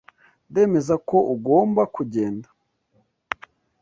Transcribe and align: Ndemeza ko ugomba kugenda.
Ndemeza 0.49 0.95
ko 1.09 1.17
ugomba 1.35 1.81
kugenda. 1.95 2.47